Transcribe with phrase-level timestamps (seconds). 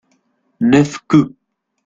[0.69, 1.35] neuf coups.